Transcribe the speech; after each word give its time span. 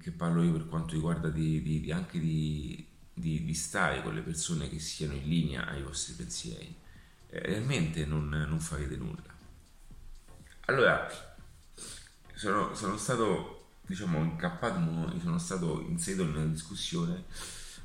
che 0.00 0.10
parlo 0.10 0.42
io 0.42 0.52
per 0.52 0.68
quanto 0.68 0.94
riguarda 0.94 1.28
di, 1.28 1.62
di, 1.62 1.92
anche 1.92 2.18
di, 2.18 2.86
di, 3.12 3.54
stare 3.54 4.02
con 4.02 4.14
le 4.14 4.22
persone 4.22 4.68
che 4.68 4.78
siano 4.78 5.14
in 5.14 5.28
linea 5.28 5.66
ai 5.66 5.82
vostri 5.82 6.14
pensieri. 6.14 6.74
Eh, 7.28 7.40
realmente 7.40 8.06
non, 8.06 8.28
non 8.28 8.60
farete 8.60 8.96
nulla. 8.96 9.36
Allora, 10.66 11.08
sono, 12.34 12.74
sono 12.74 12.96
stato, 12.96 13.70
diciamo, 13.86 14.22
incappato, 14.22 15.18
sono 15.20 15.38
stato 15.38 15.80
inserito 15.80 16.22
in 16.22 16.34
una 16.34 16.44
discussione 16.46 17.24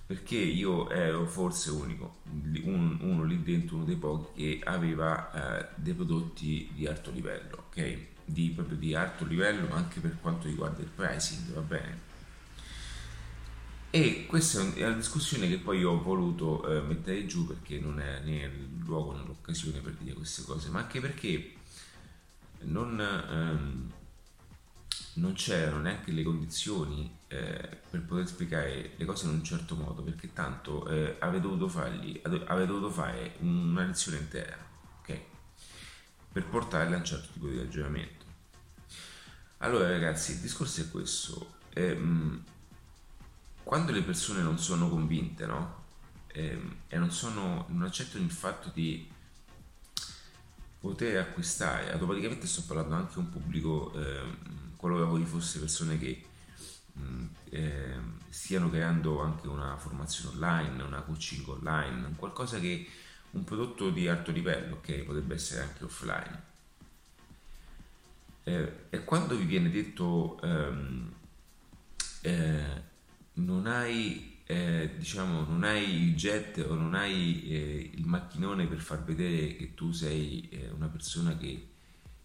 perché 0.06 0.36
io 0.36 0.90
ero 0.90 1.26
forse 1.26 1.70
unico, 1.72 2.18
un, 2.64 2.98
uno 3.02 3.24
lì 3.24 3.42
dentro, 3.42 3.78
uno 3.78 3.86
dei 3.86 3.96
pochi 3.96 4.60
che 4.60 4.62
aveva 4.64 5.62
eh, 5.62 5.68
dei 5.76 5.94
prodotti 5.94 6.70
di 6.74 6.86
alto 6.88 7.12
livello, 7.12 7.66
ok? 7.68 7.98
Di, 8.26 8.50
proprio 8.50 8.78
di 8.78 8.94
alto 8.96 9.26
livello, 9.26 9.68
ma 9.68 9.76
anche 9.76 10.00
per 10.00 10.18
quanto 10.20 10.48
riguarda 10.48 10.82
il 10.82 10.90
pricing, 10.94 11.54
va 11.54 11.62
bene? 11.62 12.12
E 13.90 14.26
questa 14.26 14.74
è 14.74 14.86
una 14.86 14.96
discussione 14.96 15.48
che 15.48 15.60
poi 15.60 15.84
ho 15.84 16.02
voluto 16.02 16.66
eh, 16.68 16.82
mettere 16.82 17.28
giù 17.28 17.46
perché 17.46 17.80
non 17.80 18.00
è 18.00 18.22
né 18.24 18.46
il 18.46 18.84
luogo 18.84 19.14
né 19.14 19.24
l'occasione 19.24 19.82
per 19.82 19.94
dire 19.94 20.16
queste 20.16 20.42
cose, 20.42 20.70
ma 20.70 20.80
anche 20.80 21.00
perché 21.00 21.54
non, 22.62 23.00
ehm, 23.00 23.83
non 25.16 25.34
c'erano 25.34 25.82
neanche 25.82 26.12
le 26.12 26.24
condizioni 26.24 27.20
eh, 27.28 27.82
per 27.90 28.02
poter 28.04 28.28
spiegare 28.28 28.94
le 28.96 29.06
cose 29.06 29.26
in 29.26 29.34
un 29.34 29.44
certo 29.44 29.76
modo, 29.76 30.02
perché 30.02 30.34
tanto 30.34 30.88
eh, 30.88 31.18
avrei 31.20 31.40
dovuto 31.40 31.66
dovuto 32.66 32.90
fare 32.90 33.36
una 33.40 33.86
lezione 33.86 34.18
intera, 34.18 34.58
ok? 35.00 35.20
Per 36.32 36.46
portarle 36.46 36.96
a 36.96 36.98
un 36.98 37.06
certo 37.06 37.34
tipo 37.34 37.48
di 37.48 37.58
ragionamento. 37.58 38.26
Allora 39.58 39.90
ragazzi, 39.90 40.34
il 40.34 40.40
discorso 40.40 40.82
è 40.82 40.90
questo. 40.90 41.56
Ehm, 41.74 42.44
quando 43.64 43.92
le 43.92 44.02
persone 44.02 44.42
non 44.42 44.58
sono 44.60 44.90
convinte, 44.90 45.46
no? 45.46 45.84
Ehm, 46.34 46.78
e 46.88 46.98
non, 46.98 47.12
sono, 47.12 47.66
non 47.70 47.84
accettano 47.84 48.24
il 48.26 48.32
fatto 48.32 48.72
di 48.74 49.10
poter 50.80 51.18
acquistare, 51.18 51.94
automaticamente 51.94 52.46
sto 52.46 52.64
parlando 52.68 52.96
anche 52.96 53.14
a 53.16 53.20
un 53.20 53.30
pubblico, 53.30 53.94
ehm, 53.94 54.38
qualora 54.84 55.06
voi 55.06 55.24
fosse 55.24 55.60
persone 55.60 55.98
che 55.98 56.22
mh, 56.92 57.26
eh, 57.52 57.98
stiano 58.28 58.70
creando 58.70 59.22
anche 59.22 59.48
una 59.48 59.78
formazione 59.78 60.36
online, 60.36 60.84
una 60.84 61.00
coaching 61.00 61.48
online, 61.48 62.16
qualcosa 62.18 62.60
che 62.60 62.86
un 63.32 63.46
prodotto 63.46 63.92
di 63.92 64.10
alto 64.10 64.32
livello, 64.32 64.76
ok, 64.76 65.04
potrebbe 65.04 65.36
essere 65.36 65.62
anche 65.62 65.86
offline. 65.86 66.44
Eh, 68.44 68.74
e 68.90 69.04
quando 69.06 69.38
vi 69.38 69.46
viene 69.46 69.72
detto 69.72 70.38
ehm, 70.42 71.14
eh, 72.20 72.82
non 73.36 73.68
hai 73.68 74.42
eh, 74.46 74.96
diciamo 74.98 75.46
non 75.46 75.64
hai 75.64 76.10
il 76.10 76.16
jet 76.16 76.58
o 76.58 76.74
non 76.74 76.94
hai 76.94 77.42
eh, 77.50 77.92
il 77.94 78.06
macchinone 78.06 78.68
per 78.68 78.80
far 78.80 79.02
vedere 79.02 79.56
che 79.56 79.74
tu 79.76 79.94
sei 79.94 80.50
eh, 80.50 80.70
una 80.72 80.88
persona 80.88 81.38
che 81.38 81.72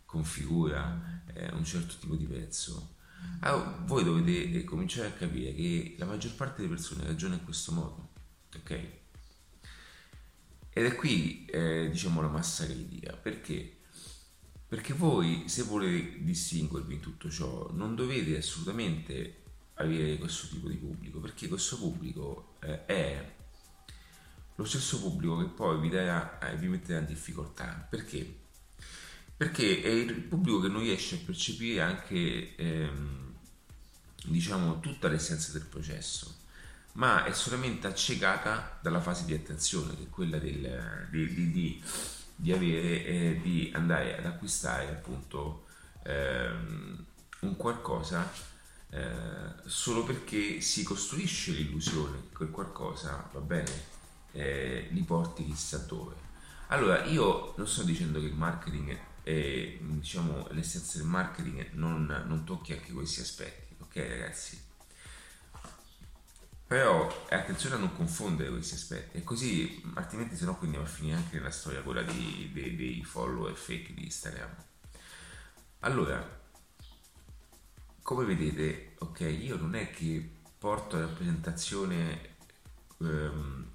configura 0.09 1.23
eh, 1.35 1.53
un 1.53 1.65
certo 1.65 1.97
tipo 2.01 2.17
di 2.17 2.25
pezzo 2.25 2.97
allora, 3.41 3.83
voi 3.85 4.05
dovete 4.05 4.51
eh, 4.51 4.65
cominciare 4.65 5.09
a 5.09 5.13
capire 5.13 5.55
che 5.55 5.97
la 5.99 6.07
maggior 6.07 6.35
parte 6.35 6.63
delle 6.63 6.75
persone 6.75 7.05
ragiona 7.05 7.35
in 7.35 7.45
questo 7.45 7.73
modo 7.73 8.09
ok 8.57 8.71
ed 10.71 10.85
è 10.85 10.95
qui 10.95 11.45
eh, 11.45 11.89
diciamo 11.91 12.23
la 12.23 12.29
massa 12.29 12.65
critica 12.65 13.13
perché 13.13 13.81
perché 14.69 14.93
voi 14.95 15.45
se 15.49 15.63
volete 15.63 16.23
distinguervi 16.23 16.95
in 16.95 17.01
tutto 17.01 17.31
ciò 17.31 17.71
non 17.73 17.95
dovete 17.95 18.37
assolutamente 18.37 19.43
avere 19.79 20.17
questo 20.19 20.49
tipo 20.49 20.69
di 20.69 20.77
pubblico, 20.77 21.21
perché 21.21 21.49
questo 21.49 21.77
pubblico 21.79 22.57
eh, 22.61 22.85
è 22.87 23.33
lo 24.55 24.65
stesso 24.65 25.01
pubblico 25.01 25.39
che 25.39 25.47
poi 25.47 25.81
vi, 25.81 25.89
darà, 25.89 26.39
eh, 26.41 26.57
vi 26.57 26.69
metterà 26.69 26.99
in 26.99 27.07
difficoltà. 27.07 27.87
Perché? 27.89 28.47
Perché 29.39 29.83
è 29.83 29.89
il 29.89 30.15
pubblico 30.15 30.59
che 30.59 30.67
non 30.67 30.83
riesce 30.83 31.15
a 31.15 31.19
percepire 31.25 31.81
anche 31.81 32.57
ehm, 32.57 33.35
diciamo 34.25 34.81
tutta 34.81 35.07
l'essenza 35.07 35.53
del 35.53 35.65
processo, 35.65 36.39
ma 36.95 37.23
è 37.23 37.33
solamente 37.33 37.87
accecata 37.87 38.81
dalla 38.83 39.01
fase 39.01 39.27
di 39.27 39.35
attenzione, 39.35 39.97
che 39.97 40.03
è 40.03 40.11
quella 40.11 40.39
del, 40.39 41.07
di, 41.13 41.33
di, 41.33 41.53
di, 41.53 41.83
di, 42.35 42.53
avere, 42.53 43.05
eh, 43.05 43.41
di 43.41 43.71
andare 43.75 44.19
ad 44.19 44.27
acquistare 44.27 44.89
appunto 44.89 45.67
ehm, 46.03 47.05
un 47.43 47.57
qualcosa 47.57 48.29
eh, 48.91 49.53
solo 49.67 50.03
perché 50.03 50.61
si 50.61 50.83
costruisce 50.83 51.53
l'illusione 51.53 52.23
che 52.31 52.37
quel 52.39 52.51
qualcosa, 52.51 53.29
va 53.33 53.41
bene, 53.41 53.85
eh, 54.33 54.89
li 54.91 55.03
porti 55.03 55.45
chissà 55.45 55.79
dove. 55.79 56.27
Allora, 56.71 57.05
io 57.05 57.55
non 57.57 57.69
sto 57.69 57.85
dicendo 57.85 58.19
che 58.19 58.27
il 58.27 58.35
marketing 58.35 58.99
e 59.29 59.79
diciamo 59.83 60.47
l'essenza 60.53 60.97
del 60.97 61.07
marketing 61.07 61.73
non, 61.73 62.07
non 62.27 62.45
tocchi 62.45 62.73
anche 62.73 62.93
questi 62.93 63.21
aspetti, 63.21 63.77
ok 63.79 63.97
ragazzi? 64.09 64.59
Però 66.67 67.27
attenzione 67.29 67.75
a 67.75 67.79
non 67.79 67.95
confondere 67.95 68.49
questi 68.49 68.73
aspetti, 68.73 69.19
e 69.19 69.25
così 69.25 69.83
altrimenti 69.97 70.35
se 70.35 70.47
no 70.47 70.57
qui 70.57 70.69
andiamo 70.69 70.87
a 70.87 70.89
finire 70.89 71.17
anche 71.17 71.37
nella 71.37 71.51
storia 71.51 71.83
quella 71.83 72.03
dei, 72.03 72.51
dei, 72.55 72.75
dei 72.75 73.05
follower 73.05 73.55
fake 73.55 73.93
di 73.93 74.05
Instagram. 74.05 74.49
Allora, 75.81 76.41
come 78.01 78.25
vedete, 78.25 78.95
ok, 78.99 79.21
io 79.21 79.59
non 79.59 79.75
è 79.75 79.91
che 79.91 80.27
porto 80.57 80.97
a 80.97 81.01
rappresentazione 81.01 82.37
ehm, 83.03 83.71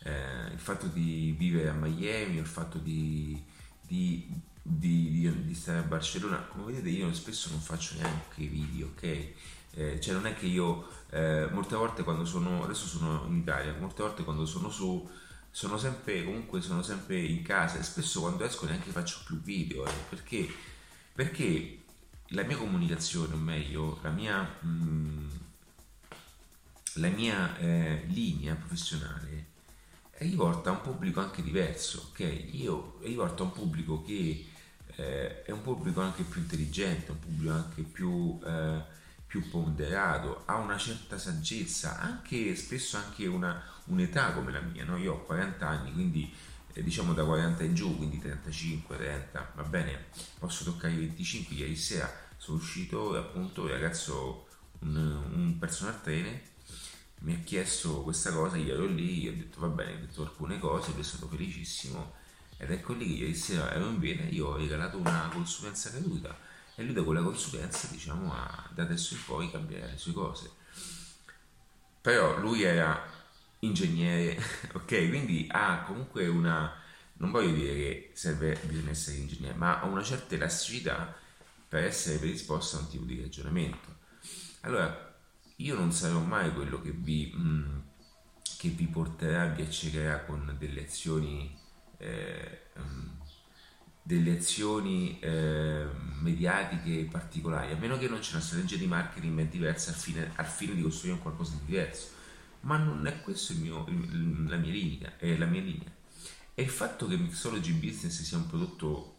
eh, 0.00 0.48
il 0.52 0.60
fatto 0.60 0.88
di 0.88 1.34
vivere 1.38 1.70
a 1.70 1.72
Miami, 1.72 2.36
il 2.36 2.46
fatto 2.46 2.76
di, 2.76 3.54
di, 3.86 4.28
di, 4.62 5.30
di, 5.44 5.54
stare 5.54 5.78
a 5.78 5.82
Barcellona, 5.82 6.38
come 6.38 6.66
vedete 6.66 6.88
io 6.88 7.12
spesso 7.14 7.50
non 7.50 7.60
faccio 7.60 7.94
neanche 7.96 8.44
video, 8.46 8.88
ok? 8.88 9.28
Eh, 9.72 10.00
cioè 10.00 10.14
non 10.14 10.26
è 10.26 10.34
che 10.34 10.46
io 10.46 10.88
eh, 11.10 11.48
molte 11.52 11.76
volte 11.76 12.02
quando 12.02 12.24
sono, 12.24 12.64
adesso 12.64 12.86
sono 12.86 13.24
in 13.28 13.36
Italia, 13.36 13.74
molte 13.78 14.02
volte 14.02 14.24
quando 14.24 14.46
sono 14.46 14.70
su 14.70 15.08
sono 15.50 15.78
sempre 15.78 16.22
comunque 16.22 16.60
sono 16.60 16.82
sempre 16.82 17.18
in 17.18 17.40
casa 17.40 17.78
e 17.78 17.82
spesso 17.82 18.20
quando 18.20 18.44
esco 18.44 18.66
neanche 18.66 18.90
faccio 18.90 19.20
più 19.24 19.40
video 19.40 19.86
eh, 19.86 19.92
perché 20.10 20.46
perché 21.16 21.84
la 22.30 22.42
mia 22.42 22.56
comunicazione, 22.56 23.34
o 23.34 23.38
meglio, 23.38 23.98
la 24.02 24.10
mia, 24.10 24.42
mh, 24.42 24.68
mm, 24.68 25.28
la 26.94 27.08
mia 27.08 27.56
eh, 27.58 28.04
linea 28.08 28.54
professionale 28.54 29.54
riporta 30.18 30.70
a 30.70 30.72
un 30.72 30.80
pubblico 30.82 31.20
anche 31.20 31.42
diverso, 31.42 32.08
ok? 32.10 32.48
Io 32.52 32.98
riporto 33.02 33.42
a 33.42 33.46
un 33.46 33.52
pubblico 33.52 34.02
che 34.02 34.46
eh, 34.96 35.42
è 35.42 35.50
un 35.50 35.62
pubblico 35.62 36.00
anche 36.00 36.22
più 36.22 36.40
intelligente, 36.40 37.10
un 37.10 37.18
pubblico 37.18 37.52
anche 37.52 37.82
più, 37.82 38.38
eh, 38.44 38.82
più 39.26 39.48
ponderato, 39.50 40.42
ha 40.46 40.56
una 40.56 40.78
certa 40.78 41.18
saggezza, 41.18 41.98
anche 42.00 42.54
spesso 42.56 42.96
anche 42.96 43.26
una, 43.26 43.62
un'età 43.86 44.32
come 44.32 44.52
la 44.52 44.60
mia, 44.60 44.84
no? 44.84 44.96
Io 44.96 45.14
ho 45.14 45.22
40 45.22 45.68
anni, 45.68 45.92
quindi 45.92 46.32
eh, 46.72 46.82
diciamo 46.82 47.12
da 47.12 47.24
40 47.24 47.64
in 47.64 47.74
giù, 47.74 47.96
quindi 47.96 48.18
35, 48.18 48.96
30, 48.96 49.52
va 49.54 49.62
bene, 49.62 50.06
posso 50.38 50.64
toccare 50.64 50.94
i 50.94 50.98
25, 50.98 51.54
ieri 51.54 51.76
sera 51.76 52.24
sono 52.38 52.58
uscito 52.58 53.14
e 53.16 53.18
appunto 53.18 53.66
ragazzo, 53.66 54.46
un, 54.80 54.96
un 54.96 55.58
personal 55.58 56.00
trainer, 56.00 56.40
mi 57.20 57.34
ha 57.34 57.38
chiesto 57.44 58.02
questa 58.02 58.32
cosa, 58.32 58.56
io 58.56 58.74
ero 58.74 58.86
lì, 58.86 59.22
io 59.22 59.32
ho 59.32 59.34
detto 59.34 59.60
va 59.60 59.68
bene, 59.68 59.94
ho 59.94 60.00
detto 60.00 60.22
alcune 60.22 60.58
cose, 60.58 60.92
io 60.96 61.02
sono 61.02 61.28
felicissimo 61.28 62.14
ed 62.58 62.70
ecco 62.70 62.92
lì 62.94 63.06
che 63.06 63.22
ieri 63.22 63.34
sera 63.34 63.72
ero 63.72 63.88
in 63.88 63.98
bene, 63.98 64.24
io 64.28 64.48
ho 64.48 64.56
regalato 64.56 64.98
una 64.98 65.28
consulenza 65.32 65.90
gratuita 65.90 66.36
e 66.74 66.82
lui 66.82 66.92
da 66.92 67.02
quella 67.02 67.22
consulenza 67.22 67.88
diciamo 67.90 68.32
ha, 68.32 68.70
da 68.72 68.82
adesso 68.82 69.14
in 69.14 69.20
poi 69.24 69.50
cambierà 69.50 69.86
le 69.86 69.96
sue 69.96 70.12
cose. 70.12 70.50
Però 72.00 72.38
lui 72.38 72.62
era 72.62 73.02
ingegnere, 73.60 74.40
ok? 74.74 75.08
Quindi 75.08 75.46
ha 75.50 75.82
comunque 75.82 76.26
una, 76.28 76.72
non 77.14 77.30
voglio 77.30 77.52
dire 77.52 77.74
che 77.74 78.10
serve, 78.14 78.58
bisogna 78.64 78.90
essere 78.90 79.16
ingegnere, 79.16 79.54
ma 79.54 79.80
ha 79.80 79.86
una 79.86 80.02
certa 80.02 80.34
elasticità 80.34 81.14
per 81.68 81.84
essere 81.84 82.18
predisposto 82.18 82.76
a 82.76 82.80
un 82.80 82.88
tipo 82.88 83.04
di 83.04 83.20
ragionamento. 83.20 83.94
Allora, 84.60 85.05
io 85.56 85.74
non 85.74 85.92
sarò 85.92 86.20
mai 86.20 86.52
quello 86.52 86.80
che 86.80 86.90
vi, 86.90 87.32
mh, 87.34 87.40
mm, 87.40 87.78
che 88.58 88.68
vi 88.70 88.86
porterà, 88.86 89.46
vi 89.46 89.62
accecherà 89.62 90.20
con 90.24 90.54
delle 90.58 90.84
azioni, 90.84 91.56
eh, 91.98 92.62
um, 92.76 93.18
delle 94.02 94.36
azioni 94.36 95.18
eh, 95.20 95.86
mediatiche 96.20 97.08
particolari, 97.10 97.72
a 97.72 97.76
meno 97.76 97.98
che 97.98 98.08
non 98.08 98.20
c'è 98.20 98.32
una 98.32 98.42
strategia 98.42 98.76
di 98.76 98.86
marketing 98.86 99.48
diversa 99.48 99.90
al 99.90 99.96
fine, 99.96 100.32
al 100.36 100.46
fine 100.46 100.74
di 100.74 100.82
costruire 100.82 101.18
qualcosa 101.18 101.54
di 101.54 101.64
diverso 101.66 102.14
ma 102.66 102.76
non 102.76 103.06
è 103.06 103.20
questa 103.22 103.54
la 103.54 104.56
mia 104.56 104.72
linea, 104.72 105.16
è 105.16 105.36
la 105.36 105.46
mia 105.46 105.62
linea. 105.62 105.90
E 106.54 106.62
il 106.62 106.68
fatto 106.68 107.06
che 107.06 107.16
Mixology 107.16 107.72
Business 107.72 108.22
sia 108.22 108.38
un 108.38 108.46
prodotto 108.46 109.18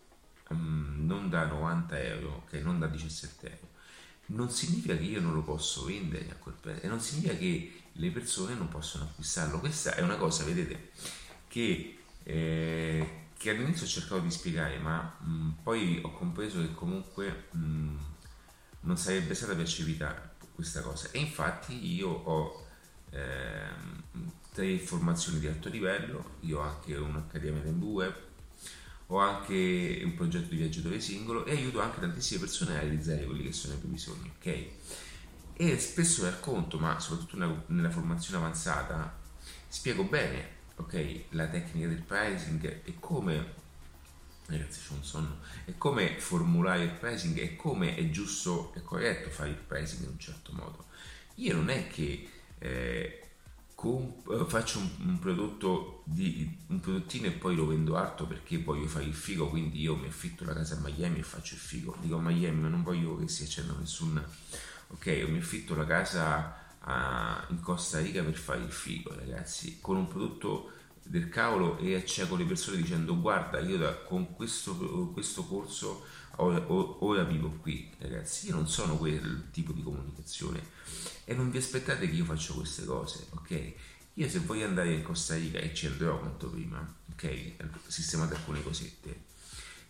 um, 0.50 0.96
non 1.06 1.30
da 1.30 1.46
90 1.46 2.00
euro, 2.02 2.44
che 2.50 2.58
okay, 2.58 2.62
non 2.62 2.80
da 2.80 2.88
17 2.88 3.46
euro, 3.50 3.68
non 4.28 4.50
significa 4.50 4.96
che 4.96 5.04
io 5.04 5.22
non 5.22 5.34
lo 5.34 5.44
posso 5.44 5.86
vendere 5.86 6.30
a 6.30 6.36
quel 6.36 6.56
prezzo 6.60 6.84
e 6.84 6.88
non 6.88 7.00
significa 7.00 7.36
che 7.36 7.82
le 7.94 8.12
persone 8.12 8.56
non 8.56 8.68
possono 8.68 9.06
acquistarlo. 9.06 9.60
Questa 9.60 9.96
è 9.96 10.02
una 10.02 10.18
cosa, 10.18 10.44
vedete, 10.44 10.92
che, 11.48 11.98
eh, 12.24 13.10
che 13.38 13.50
all'inizio 13.50 13.86
ho 13.86 13.90
cercato 13.90 14.20
di 14.20 14.32
spiegare, 14.32 14.78
ma 14.80 15.18
mh, 15.20 15.50
poi 15.64 16.00
ho 16.04 16.12
compreso 16.12 16.60
che 16.60 16.74
comunque 16.74 17.48
mh, 17.52 17.96
non 18.82 18.98
sarebbe 18.98 19.34
stata 19.34 19.56
percepita 19.56 20.36
questa 20.54 20.82
cosa. 20.82 21.10
E 21.12 21.20
infatti 21.20 21.94
io 21.96 22.10
ho 22.10 22.66
eh, 23.12 23.70
tre 24.52 24.78
formazioni 24.80 25.40
di 25.40 25.48
alto 25.48 25.70
livello, 25.70 26.36
io 26.42 26.60
ho 26.60 26.64
anche 26.64 26.96
un'accademia 26.96 27.62
di 27.62 27.86
web, 27.86 28.16
ho 29.08 29.20
anche 29.20 30.02
un 30.04 30.14
progetto 30.16 30.50
di 30.50 30.58
viaggio 30.58 30.82
dove 30.82 31.00
singolo 31.00 31.46
e 31.46 31.52
aiuto 31.52 31.82
anche 31.82 32.00
tantissime 32.00 32.42
persone 32.42 32.76
a 32.76 32.82
realizzare 32.82 33.26
quelli 33.26 33.44
che 33.44 33.54
sono 33.54 33.74
i 33.74 33.78
propri 33.78 33.96
bisogni, 33.96 34.32
ok? 34.38 34.66
E 35.54 35.80
spesso 35.80 36.24
racconto, 36.24 36.78
ma 36.78 37.00
soprattutto 37.00 37.38
nella, 37.38 37.64
nella 37.68 37.90
formazione 37.90 38.38
avanzata, 38.38 39.18
spiego 39.68 40.04
bene, 40.04 40.50
ok, 40.76 41.24
la 41.30 41.48
tecnica 41.48 41.88
del 41.88 42.02
pricing 42.02 42.82
e 42.84 42.96
come 43.00 43.56
ragazzi 44.48 44.80
c'è 44.80 44.94
un 44.94 45.04
sonno 45.04 45.40
e 45.66 45.78
come 45.78 46.20
formulare 46.20 46.84
il 46.84 46.92
pricing 46.92 47.38
e 47.40 47.56
come 47.56 47.96
è 47.96 48.10
giusto 48.10 48.74
e 48.76 48.82
corretto 48.82 49.30
fare 49.30 49.50
il 49.50 49.56
pricing 49.56 50.04
in 50.04 50.10
un 50.12 50.20
certo 50.20 50.54
modo 50.54 50.86
io 51.36 51.54
non 51.54 51.70
è 51.70 51.88
che 51.88 52.30
eh, 52.60 53.27
comp- 53.78 54.48
faccio 54.48 54.80
un, 54.80 54.90
un, 55.02 55.20
prodotto 55.20 56.02
di, 56.06 56.58
un 56.70 56.80
prodottino 56.80 57.28
e 57.28 57.32
poi 57.32 57.56
lo 57.56 57.68
vendo 57.68 57.96
alto 57.96 58.26
perché 58.26 58.58
voglio 58.58 58.88
fare 58.88 59.06
il 59.06 59.14
figo, 59.14 59.50
quindi 59.50 59.82
io 59.82 59.96
mi 59.96 60.08
affitto 60.08 60.44
la 60.46 60.54
casa 60.54 60.78
a 60.78 60.80
Miami 60.80 61.20
e 61.20 61.24
faccio 61.24 61.54
il 61.54 61.60
figo. 61.60 61.96
Dico 62.02 62.18
Miami, 62.18 62.60
ma 62.60 62.70
non 62.70 62.82
voglio 62.82 63.16
che 63.18 63.28
si 63.28 63.44
accenda 63.44 63.76
nessun... 63.78 64.20
Ok, 64.88 65.06
io 65.06 65.28
mi 65.28 65.38
affitto 65.38 65.76
la 65.76 65.86
casa 65.86 66.58
a, 66.80 67.46
in 67.50 67.60
Costa 67.60 68.00
Rica 68.00 68.24
per 68.24 68.34
fare 68.34 68.64
il 68.64 68.72
figo, 68.72 69.14
ragazzi, 69.14 69.78
con 69.80 69.98
un 69.98 70.08
prodotto 70.08 70.72
del 71.08 71.30
cavolo 71.30 71.78
e 71.78 71.96
acceco 71.96 72.36
le 72.36 72.46
persone 72.46 72.78
dicendo 72.78 73.20
guarda 73.20 73.60
io 73.60 73.78
da, 73.78 73.96
con 73.96 74.34
questo, 74.34 74.76
questo 75.14 75.46
corso 75.46 76.06
ora 76.38 77.24
vivo 77.24 77.50
qui 77.62 77.90
ragazzi 77.98 78.48
io 78.48 78.56
non 78.56 78.68
sono 78.68 78.98
quel 78.98 79.46
tipo 79.52 79.72
di 79.72 79.82
comunicazione 79.82 80.62
e 81.30 81.34
non 81.34 81.52
vi 81.52 81.58
aspettate 81.58 82.08
che 82.08 82.16
io 82.16 82.24
faccia 82.24 82.54
queste 82.54 82.86
cose, 82.86 83.28
ok? 83.32 83.74
Io 84.14 84.30
se 84.30 84.40
voglio 84.40 84.66
andare 84.66 84.94
in 84.94 85.04
Costa 85.04 85.36
Rica 85.36 85.60
e 85.60 85.74
ci 85.74 85.88
andrò 85.88 86.18
quanto 86.18 86.50
prima, 86.50 86.96
ok? 87.12 87.56
Sistemate 87.86 88.36
alcune 88.36 88.64
cosette. 88.64 89.26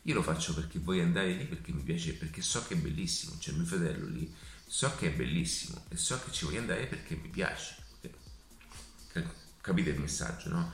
Io 0.02 0.16
lo 0.16 0.24
faccio 0.24 0.56
perché 0.56 0.80
voglio 0.80 1.04
andare 1.04 1.31
lì 1.34 1.46
perché 1.46 1.72
mi 1.72 1.84
piace, 1.84 2.16
perché 2.16 2.42
so 2.42 2.66
che 2.66 2.74
è 2.74 2.78
bellissimo, 2.78 3.36
c'è 3.38 3.52
mio 3.52 3.66
fratello 3.66 4.08
lì, 4.08 4.34
so 4.66 4.92
che 4.96 5.13
è 5.13 5.16
bellissimo 5.16 5.86
e 5.90 5.96
so 5.96 6.20
che 6.24 6.31
ci 6.31 6.46
voglio 6.46 6.60
andare 6.60 6.88
perché 6.88 7.16
mi 7.16 7.30
piace. 7.30 7.75
Capite 9.62 9.92
il 9.92 10.00
messaggio, 10.00 10.50
no? 10.50 10.72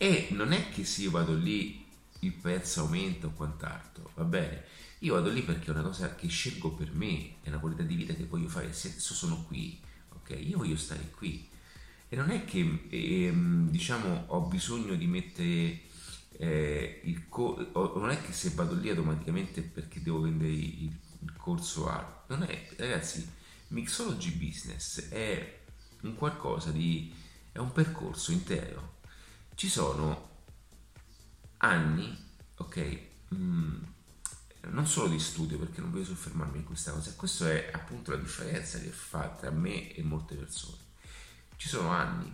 E 0.00 0.28
non 0.30 0.52
è 0.52 0.70
che 0.70 0.84
se 0.84 1.02
io 1.02 1.10
vado 1.10 1.34
lì 1.34 1.84
il 2.20 2.32
prezzo 2.32 2.82
aumenta 2.82 3.26
o 3.26 3.30
quant'altro, 3.30 4.12
va 4.14 4.22
bene? 4.22 4.64
Io 5.00 5.14
vado 5.14 5.28
lì 5.28 5.42
perché 5.42 5.66
è 5.66 5.70
una 5.70 5.82
cosa 5.82 6.14
che 6.14 6.28
scelgo 6.28 6.72
per 6.72 6.92
me, 6.92 7.34
è 7.42 7.48
una 7.48 7.58
qualità 7.58 7.82
di 7.82 7.96
vita 7.96 8.14
che 8.14 8.24
voglio 8.24 8.48
fare. 8.48 8.72
Se 8.72 8.90
adesso 8.90 9.14
sono 9.14 9.44
qui, 9.44 9.80
ok? 10.10 10.38
Io 10.40 10.58
voglio 10.58 10.76
stare 10.76 11.10
qui. 11.10 11.48
E 12.08 12.16
non 12.16 12.30
è 12.30 12.44
che, 12.44 12.86
ehm, 12.88 13.70
diciamo, 13.70 14.24
ho 14.28 14.42
bisogno 14.42 14.94
di 14.94 15.06
mettere 15.06 15.80
eh, 16.38 17.00
il 17.04 17.28
corso, 17.28 17.98
non 17.98 18.10
è 18.10 18.20
che 18.22 18.32
se 18.32 18.50
vado 18.50 18.74
lì 18.74 18.88
automaticamente 18.90 19.62
perché 19.62 20.00
devo 20.00 20.20
vendere 20.20 20.52
il, 20.52 20.92
il 21.20 21.32
corso 21.36 21.88
A. 21.88 22.24
Non 22.28 22.44
è, 22.44 22.68
ragazzi, 22.76 23.28
Mixology 23.68 24.30
Business 24.32 25.08
è 25.08 25.60
un 26.02 26.14
qualcosa 26.14 26.70
di, 26.70 27.12
è 27.50 27.58
un 27.58 27.72
percorso 27.72 28.30
intero. 28.30 28.96
Ci 29.58 29.68
sono 29.68 30.44
anni, 31.56 32.16
ok, 32.58 33.00
mm, 33.34 33.82
non 34.68 34.86
solo 34.86 35.08
di 35.08 35.18
studio, 35.18 35.58
perché 35.58 35.80
non 35.80 35.90
voglio 35.90 36.04
soffermarmi 36.04 36.58
in 36.58 36.64
questa 36.64 36.92
cosa, 36.92 37.12
questa 37.16 37.50
è 37.50 37.70
appunto 37.72 38.12
la 38.12 38.18
differenza 38.18 38.78
che 38.78 38.90
fa 38.90 39.28
tra 39.30 39.50
me 39.50 39.92
e 39.94 40.02
molte 40.04 40.36
persone. 40.36 40.76
Ci 41.56 41.68
sono 41.68 41.90
anni 41.90 42.32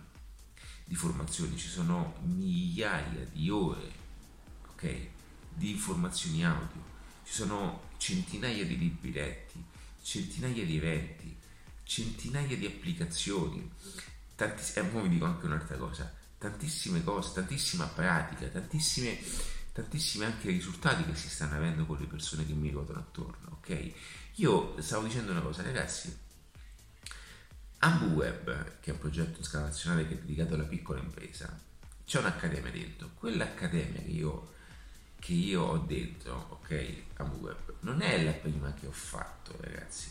di 0.85 0.93
formazione, 0.93 1.57
ci 1.57 1.67
sono 1.67 2.13
migliaia 2.25 3.25
di 3.31 3.49
ore, 3.49 3.91
ok, 4.73 5.07
di 5.49 5.71
informazioni 5.71 6.45
audio, 6.45 6.83
ci 7.23 7.33
sono 7.33 7.89
centinaia 7.97 8.63
di 8.67 8.77
libri 8.77 9.11
letti, 9.11 9.65
centinaia 10.03 10.63
di 10.63 10.77
eventi, 10.77 11.35
centinaia 11.81 12.55
di 12.55 12.67
applicazioni, 12.67 13.67
tantiss- 14.35 14.77
e 14.77 14.83
poi 14.83 15.01
vi 15.01 15.09
dico 15.09 15.25
anche 15.25 15.47
un'altra 15.47 15.75
cosa, 15.77 16.23
tantissime 16.49 17.03
cose, 17.03 17.33
tantissima 17.33 17.85
pratica, 17.85 18.47
tantissime 18.47 19.17
tantissimi 19.75 20.23
anche 20.23 20.47
risultati 20.47 21.03
che 21.03 21.15
si 21.15 21.27
stanno 21.27 21.55
avendo 21.57 21.85
con 21.85 21.97
le 21.97 22.05
persone 22.05 22.45
che 22.45 22.53
mi 22.53 22.69
ruotano 22.69 22.99
attorno, 22.99 23.57
ok? 23.57 23.91
Io 24.35 24.81
stavo 24.81 25.03
dicendo 25.03 25.31
una 25.31 25.41
cosa, 25.41 25.63
ragazzi, 25.63 26.17
AmbuWeb, 27.79 28.79
che 28.79 28.91
è 28.91 28.93
un 28.93 28.99
progetto 28.99 29.39
in 29.39 29.43
scala 29.43 29.65
nazionale 29.65 30.07
che 30.07 30.13
è 30.13 30.17
dedicato 30.17 30.53
alla 30.53 30.63
piccola 30.63 31.01
impresa, 31.01 31.53
c'è 32.05 32.19
un'accademia 32.19 32.71
dentro. 32.71 33.09
Quell'accademia 33.15 34.01
che 34.01 34.11
io, 34.11 34.53
che 35.19 35.33
io 35.33 35.63
ho 35.63 35.77
dentro, 35.79 36.45
ok, 36.51 37.03
AmbuWeb, 37.17 37.73
non 37.81 38.01
è 38.01 38.23
la 38.23 38.31
prima 38.31 38.73
che 38.75 38.87
ho 38.87 38.93
fatto, 38.93 39.57
ragazzi. 39.59 40.09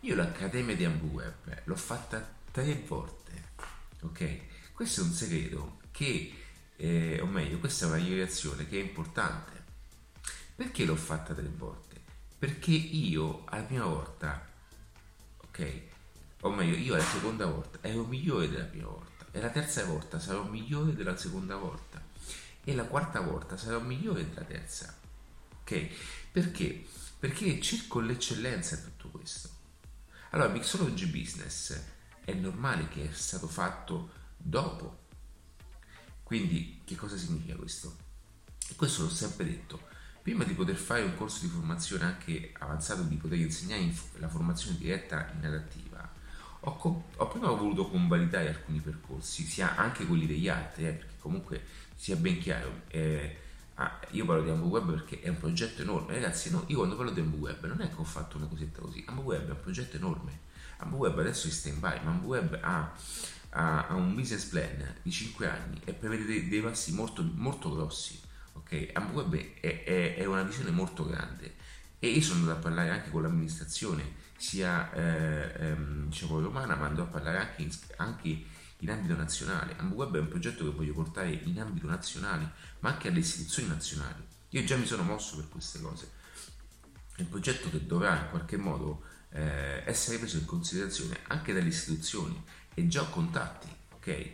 Io 0.00 0.14
l'accademia 0.14 0.74
di 0.74 0.86
AmbuWeb 0.86 1.60
l'ho 1.64 1.76
fatta 1.76 2.26
tre 2.50 2.82
volte, 2.86 3.50
ok? 4.00 4.40
Questo 4.78 5.00
è 5.00 5.04
un 5.04 5.10
segreto 5.10 5.80
che 5.90 6.32
eh, 6.76 7.20
o 7.20 7.26
meglio, 7.26 7.58
questa 7.58 7.86
è 7.86 7.88
una 7.88 7.96
rivelazione 7.96 8.68
che 8.68 8.78
è 8.78 8.84
importante. 8.84 9.64
Perché 10.54 10.84
l'ho 10.84 10.94
fatta 10.94 11.34
tre 11.34 11.48
volte? 11.48 12.00
Perché 12.38 12.70
io 12.70 13.42
alla 13.46 13.64
prima 13.64 13.86
volta, 13.86 14.48
ok, 15.38 15.80
o 16.42 16.50
meglio, 16.52 16.76
io 16.76 16.94
la 16.94 17.02
seconda 17.02 17.46
volta 17.46 17.78
ero 17.80 18.04
migliore 18.04 18.48
della 18.48 18.66
prima 18.66 18.86
volta, 18.86 19.26
e 19.32 19.40
la 19.40 19.48
terza 19.48 19.84
volta 19.84 20.20
sarò 20.20 20.44
migliore 20.44 20.94
della 20.94 21.16
seconda 21.16 21.56
volta, 21.56 22.00
e 22.62 22.72
la 22.72 22.84
quarta 22.84 23.18
volta 23.18 23.56
sarò 23.56 23.80
migliore 23.80 24.28
della 24.28 24.44
terza, 24.44 24.96
ok? 25.60 25.88
Perché? 26.30 26.86
Perché 27.18 27.60
cerco 27.60 27.98
l'eccellenza 27.98 28.76
in 28.76 28.84
tutto 28.84 29.08
questo. 29.08 29.48
Allora, 30.30 30.50
Mixology 30.50 31.06
Business 31.06 31.76
è 32.24 32.32
normale 32.32 32.86
che 32.86 33.10
è 33.10 33.12
stato 33.12 33.48
fatto 33.48 34.17
dopo 34.38 35.06
quindi 36.28 36.82
che 36.84 36.94
cosa 36.94 37.16
significa 37.16 37.56
questo? 37.56 37.96
E 38.68 38.74
questo 38.76 39.04
l'ho 39.04 39.08
sempre 39.08 39.46
detto. 39.46 39.80
Prima 40.20 40.44
di 40.44 40.52
poter 40.52 40.76
fare 40.76 41.00
un 41.00 41.16
corso 41.16 41.40
di 41.40 41.48
formazione 41.48 42.04
anche 42.04 42.52
avanzato, 42.58 43.00
di 43.00 43.16
poter 43.16 43.38
insegnare 43.38 43.90
la 44.18 44.28
formazione 44.28 44.76
diretta 44.76 45.32
in 45.38 45.46
adattiva, 45.46 46.06
ho, 46.60 46.76
co- 46.76 47.04
ho 47.16 47.28
prima 47.28 47.50
voluto 47.52 47.88
convalidare 47.88 48.48
alcuni 48.48 48.78
percorsi, 48.80 49.42
sia 49.44 49.74
anche 49.74 50.04
quelli 50.04 50.26
degli 50.26 50.50
altri, 50.50 50.88
eh, 50.88 50.92
perché 50.92 51.14
comunque 51.18 51.64
sia 51.94 52.16
ben 52.16 52.38
chiaro. 52.38 52.82
Eh, 52.88 53.38
ah, 53.76 53.98
io 54.10 54.26
parlo 54.26 54.42
di 54.42 54.50
AmbuWeb 54.50 54.90
perché 54.90 55.22
è 55.22 55.30
un 55.30 55.38
progetto 55.38 55.80
enorme. 55.80 56.12
Ragazzi, 56.12 56.50
no, 56.50 56.64
io 56.66 56.76
quando 56.76 56.94
parlo 56.94 57.10
di 57.10 57.20
AmbuWeb 57.20 57.64
non 57.64 57.80
è 57.80 57.88
che 57.88 57.96
ho 57.96 58.04
fatto 58.04 58.36
una 58.36 58.48
cosetta 58.48 58.82
così. 58.82 59.02
AmbuWeb 59.06 59.48
è 59.48 59.52
un 59.52 59.60
progetto 59.62 59.96
enorme. 59.96 60.40
AmbuWeb 60.76 61.18
adesso 61.20 61.48
è 61.48 61.50
stand 61.50 61.78
by, 61.78 62.04
ma 62.04 62.10
AmbuWeb 62.10 62.58
ha 62.60 62.92
ha, 63.58 63.88
ha 63.88 63.94
un 63.94 64.14
business 64.14 64.44
plan 64.44 64.94
di 65.02 65.10
5 65.10 65.48
anni 65.48 65.80
e 65.84 65.92
prevede 65.92 66.24
dei, 66.24 66.48
dei 66.48 66.60
passi 66.60 66.92
molto, 66.92 67.28
molto 67.34 67.74
grossi. 67.74 68.20
Ok, 68.52 68.90
Amweb 68.92 69.34
è, 69.60 69.84
è, 69.84 70.14
è, 70.16 70.24
una 70.24 70.42
visione 70.42 70.70
molto 70.70 71.04
grande 71.04 71.56
e 71.98 72.08
io 72.08 72.20
sono 72.20 72.40
andato 72.40 72.58
a 72.58 72.62
parlare 72.62 72.90
anche 72.90 73.10
con 73.10 73.22
l'amministrazione 73.22 74.26
sia 74.36 74.92
eh, 74.92 75.52
ehm, 75.58 76.08
diciamo 76.08 76.40
romana 76.40 76.76
ma 76.76 76.86
andò 76.86 77.02
a 77.02 77.06
parlare 77.06 77.38
anche 77.38 77.62
in, 77.62 77.70
anche 77.96 78.44
in 78.78 78.90
ambito 78.90 79.16
nazionale. 79.16 79.74
Amweb 79.76 80.16
è 80.16 80.20
un 80.20 80.28
progetto 80.28 80.64
che 80.64 80.70
voglio 80.70 80.92
portare 80.92 81.30
in 81.30 81.60
ambito 81.60 81.86
nazionale 81.86 82.52
ma 82.80 82.90
anche 82.90 83.08
alle 83.08 83.18
istituzioni 83.18 83.68
nazionali. 83.68 84.24
Io 84.50 84.64
già 84.64 84.76
mi 84.76 84.86
sono 84.86 85.02
mosso 85.02 85.36
per 85.36 85.48
queste 85.48 85.80
cose. 85.80 86.10
È 87.16 87.22
un 87.22 87.28
progetto 87.28 87.70
che 87.70 87.84
dovrà 87.84 88.16
in 88.16 88.30
qualche 88.30 88.56
modo 88.56 89.02
eh, 89.30 89.82
essere 89.84 90.18
preso 90.18 90.36
in 90.36 90.44
considerazione 90.44 91.18
anche 91.26 91.52
dalle 91.52 91.68
istituzioni 91.68 92.40
e 92.78 92.86
già 92.86 93.04
contatti, 93.04 93.68
ok? 93.94 94.30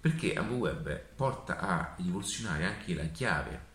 Perché 0.00 0.34
AmbuWeb 0.34 1.00
porta 1.16 1.58
a 1.58 1.94
rivoluzionare 1.98 2.64
anche 2.64 2.94
la 2.94 3.06
chiave 3.06 3.70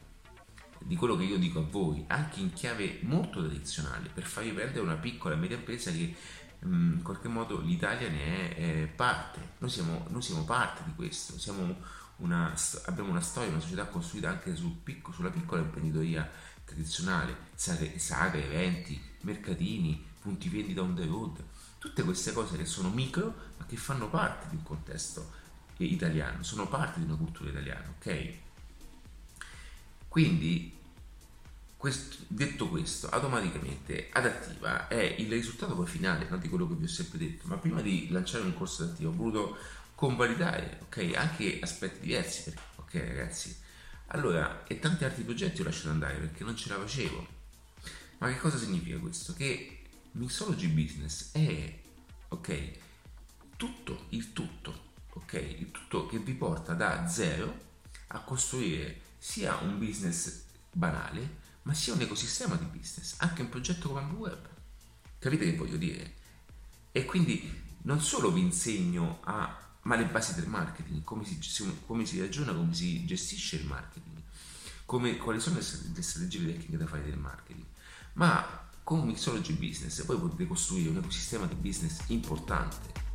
di 0.80 0.96
quello 0.96 1.18
che 1.18 1.24
io 1.24 1.38
dico 1.38 1.60
a 1.60 1.64
voi, 1.64 2.06
anche 2.08 2.40
in 2.40 2.54
chiave 2.54 3.00
molto 3.02 3.42
tradizionale, 3.42 4.10
per 4.14 4.24
farvi 4.24 4.52
prendere 4.52 4.80
una 4.80 4.96
piccola 4.96 5.36
e 5.36 5.38
media 5.38 5.58
impresa 5.58 5.92
che 5.92 6.16
mm, 6.66 6.94
in 6.98 7.02
qualche 7.02 7.28
modo 7.28 7.60
l'Italia 7.60 8.10
ne 8.10 8.56
è, 8.56 8.88
parte. 8.88 9.56
Noi 9.58 9.70
siamo, 9.70 10.06
noi 10.10 10.22
siamo, 10.22 10.46
parte 10.46 10.84
di 10.86 10.94
questo, 10.96 11.36
una, 12.18 12.54
abbiamo 12.86 13.10
una 13.10 13.22
storia, 13.22 13.52
una 13.52 13.60
società 13.60 13.86
costruita 13.86 14.30
anche 14.30 14.56
sul 14.56 14.76
picco, 14.84 15.12
sulla 15.12 15.30
piccola 15.30 15.62
imprenditoria 15.62 16.30
tradizionale, 16.64 17.36
sagre, 17.56 18.46
eventi, 18.46 19.00
mercatini, 19.22 20.06
punti 20.22 20.50
vendita 20.50 20.82
on 20.82 20.96
the 20.96 21.06
road, 21.06 21.44
tutte 21.80 22.04
queste 22.04 22.34
cose 22.34 22.58
che 22.58 22.66
sono 22.66 22.90
micro 22.90 23.34
ma 23.58 23.66
che 23.66 23.78
fanno 23.78 24.10
parte 24.10 24.48
di 24.50 24.56
un 24.56 24.64
contesto 24.64 25.46
italiano, 25.78 26.44
sono 26.44 26.68
parte 26.68 27.00
di 27.00 27.06
una 27.06 27.16
cultura 27.16 27.50
italiana, 27.50 27.94
ok? 27.98 28.34
Quindi, 30.08 30.76
questo, 31.78 32.18
detto 32.28 32.68
questo, 32.70 33.08
automaticamente 33.10 34.10
adattiva 34.12 34.88
è 34.88 35.16
il 35.20 35.30
risultato 35.30 35.76
poi 35.76 35.86
finale 35.86 36.28
no, 36.28 36.38
di 36.38 36.50
quello 36.50 36.68
che 36.68 36.74
vi 36.74 36.86
ho 36.86 36.90
sempre 36.90 37.20
detto, 37.20 37.48
ma 37.48 37.58
prima 37.58 37.82
di 37.82 38.10
lanciare 38.10 38.44
un 38.44 38.56
corso 38.56 38.84
adattivo 38.84 39.12
ho 39.12 39.16
voluto 39.16 39.58
convalidare, 39.94 40.80
ok? 40.84 41.12
Anche 41.16 41.60
aspetti 41.62 42.00
diversi, 42.00 42.54
ok 42.78 42.94
ragazzi? 42.94 43.56
Allora, 44.08 44.66
e 44.66 44.80
tanti 44.80 45.04
altri 45.04 45.24
progetti 45.24 45.62
ho 45.62 45.66
lasciato 45.66 45.90
andare 45.90 46.16
perché 46.16 46.44
non 46.44 46.56
ce 46.56 46.70
la 46.70 46.80
facevo. 46.80 47.36
Ma 48.20 48.30
che 48.30 48.40
cosa 48.40 48.58
significa 48.58 48.98
questo? 48.98 49.34
Che 49.34 49.77
Mixology 50.18 50.68
Business 50.68 51.32
è, 51.32 51.80
ok, 52.30 52.72
tutto, 53.56 54.06
il 54.10 54.34
tutto, 54.34 54.86
ok? 55.14 55.34
Il 55.34 55.72
tutto 55.72 56.08
che 56.08 56.18
vi 56.18 56.34
porta 56.34 56.74
da 56.74 57.08
zero 57.08 57.66
a 58.08 58.20
costruire 58.22 59.02
sia 59.18 59.56
un 59.58 59.78
business 59.78 60.44
banale, 60.72 61.46
ma 61.64 61.74
sia 61.74 61.94
un 61.94 62.02
ecosistema 62.02 62.56
di 62.56 62.66
business, 62.66 63.16
anche 63.18 63.42
un 63.42 63.50
progetto 63.50 63.90
come 63.90 64.12
Web. 64.14 64.50
Capite 65.20 65.46
che 65.46 65.56
voglio 65.56 65.78
dire? 65.78 66.14
E 66.92 67.06
quindi 67.06 67.66
non 67.84 68.02
solo 68.02 68.32
vi 68.32 68.42
insegno 68.42 69.20
a 69.24 69.66
ma 69.84 69.96
le 69.96 70.06
basi 70.06 70.36
del 70.36 70.48
marketing, 70.48 71.02
come 71.04 71.24
si, 71.24 71.40
come 71.86 72.06
si 72.06 72.20
ragiona, 72.20 72.54
come 72.54 72.74
si 72.74 73.06
gestisce 73.06 73.56
il 73.56 73.66
marketing, 73.66 74.22
come, 74.86 75.16
quali 75.16 75.40
sono 75.40 75.56
le, 75.56 76.02
strategie 76.02 76.46
tecniche 76.46 76.76
da 76.76 76.86
fare 76.86 77.04
del 77.04 77.18
marketing, 77.18 77.66
ma 78.14 78.67
con 78.88 79.02
Mixology 79.06 79.52
Business 79.52 80.06
poi 80.06 80.18
potete 80.18 80.48
costruire 80.48 80.88
un 80.88 80.96
ecosistema 80.96 81.46
di 81.46 81.56
business 81.56 82.08
importante 82.08 83.07